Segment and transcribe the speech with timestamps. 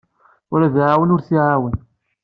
[0.53, 1.75] Ula d aɛawen ur t-iɛawen.